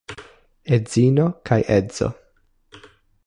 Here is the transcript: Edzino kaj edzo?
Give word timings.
Edzino 0.77 1.27
kaj 1.49 1.59
edzo? 1.77 2.09